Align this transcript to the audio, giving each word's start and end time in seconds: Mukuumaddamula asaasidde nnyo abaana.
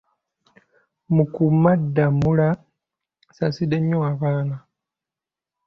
Mukuumaddamula 1.15 2.49
asaasidde 3.29 3.77
nnyo 3.79 3.97
abaana. 4.11 4.57